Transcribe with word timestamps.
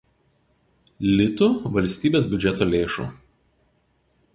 Lt 1.17 1.43
valstybės 1.75 2.31
biudžeto 2.33 2.71
lėšų. 2.75 3.11